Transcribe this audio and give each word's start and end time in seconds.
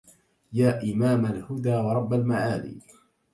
يا 0.53 0.83
إمام 0.83 1.25
الهدى 1.25 1.75
ورب 1.75 2.13
المعالي 2.13 2.77